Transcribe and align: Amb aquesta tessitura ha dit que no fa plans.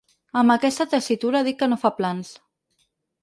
Amb 0.39 0.51
aquesta 0.53 0.87
tessitura 0.93 1.41
ha 1.41 1.47
dit 1.47 1.59
que 1.61 1.69
no 1.73 1.79
fa 1.83 1.91
plans. 1.99 2.31